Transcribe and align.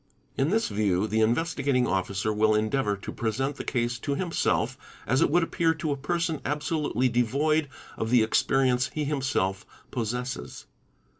| 0.21 0.25
In 0.35 0.49
this 0.49 0.67
view, 0.69 1.05
the 1.05 1.21
Investigating 1.21 1.85
Officer 1.85 2.33
will 2.33 2.55
endeavour 2.55 2.97
to 2.97 3.11
present 3.11 3.57
the— 3.57 3.63
case 3.73 3.99
to 3.99 4.15
himself 4.15 4.75
as 5.05 5.21
it 5.21 5.29
would 5.29 5.43
appear 5.43 5.75
to 5.75 5.91
a 5.91 5.95
person 5.95 6.41
absolutely 6.43 7.07
devoid 7.07 7.67
of 7.97 8.09
the 8.09 8.21
© 8.21 8.23
experience 8.25 8.89
he 8.95 9.05
himself 9.05 9.63
possesses. 9.91 10.65